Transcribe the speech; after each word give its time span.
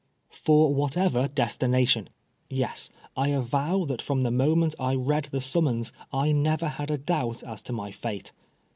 For 0.33 0.73
whatever 0.73 1.27
destination 1.27 2.09
I 2.09 2.13
Yes, 2.49 2.89
I 3.15 3.27
avow 3.27 3.85
that 3.85 4.01
from 4.01 4.23
the 4.23 4.31
moment 4.31 4.73
I 4.79 4.95
read 4.95 5.25
the 5.25 5.41
summons 5.41 5.93
I 6.11 6.31
never 6.31 6.69
had 6.69 6.89
a 6.89 6.97
doubt 6.97 7.43
as 7.43 7.61
to 7.61 7.71
my 7.73 7.91
fate. 7.91 8.31